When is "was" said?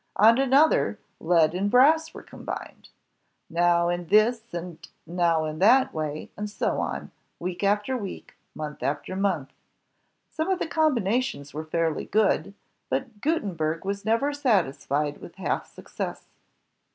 13.85-14.03